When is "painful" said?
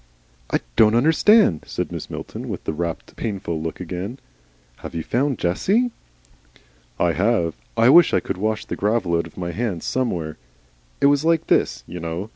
3.15-3.61